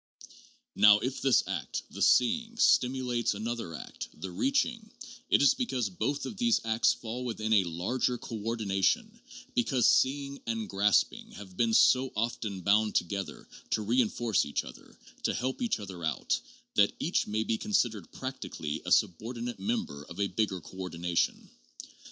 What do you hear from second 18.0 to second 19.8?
practically a subordinate